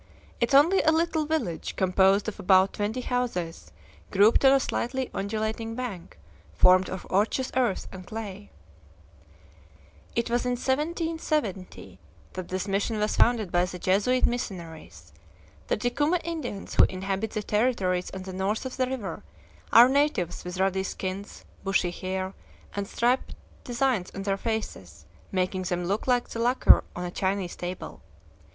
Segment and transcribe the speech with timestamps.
[0.39, 3.71] It is only a little village, composed of about twenty houses,
[4.09, 6.17] grouped on a slightly undulating bank,
[6.55, 8.49] formed of ocherous earth and clay.
[10.15, 11.99] It was in 1770
[12.33, 15.13] that this mission was founded by the Jesuit missionaries.
[15.67, 19.21] The Ticuma Indians, who inhabit the territories on the north of the river,
[19.71, 22.33] are natives with ruddy skins, bushy hair,
[22.75, 27.55] and striped designs on their faces, making them look like the lacquer on a Chinese
[27.55, 28.01] table.